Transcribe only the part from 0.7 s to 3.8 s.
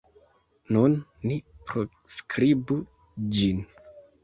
Nun ni proskribu ĝin.